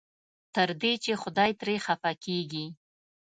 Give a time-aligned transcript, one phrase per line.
[0.55, 2.65] تر دې چې خدای ترې خفه کېږي.